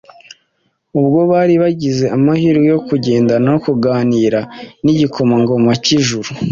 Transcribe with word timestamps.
ubwo 0.99 1.19
bari 1.31 1.53
bagize 1.63 2.05
amahirwe 2.15 2.65
yo 2.73 2.79
kugendana 2.87 3.45
no 3.53 3.57
kuganira 3.65 4.39
n'igikomangoma 4.83 5.71
cy'ijuru? 5.83 6.29